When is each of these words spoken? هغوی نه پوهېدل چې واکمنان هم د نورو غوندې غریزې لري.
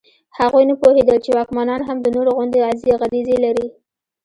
هغوی 0.39 0.63
نه 0.69 0.75
پوهېدل 0.81 1.17
چې 1.25 1.29
واکمنان 1.37 1.81
هم 1.85 1.97
د 2.01 2.07
نورو 2.15 2.31
غوندې 2.37 2.59
غریزې 3.01 3.37
لري. 3.45 3.67